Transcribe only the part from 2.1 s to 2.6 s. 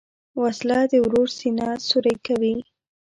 کوي